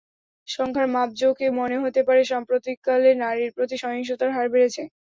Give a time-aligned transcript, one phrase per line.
[0.47, 4.81] সংখ্যার মাপজোকে মনে হতে পারে সাম্প্রতিককালে নারীর প্রতি সহিংসতার হার বেড়েছে।